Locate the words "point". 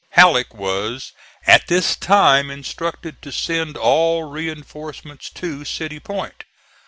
5.99-6.43